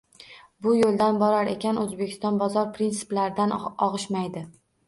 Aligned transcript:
Bu 0.67 0.71
yo‘ldan 0.77 1.19
borar 1.25 1.51
ekan, 1.51 1.79
O‘zbekiston 1.83 2.41
bozor 2.45 2.73
prinsiplaridan 2.79 3.57
og‘ishmaydi. 3.61 4.45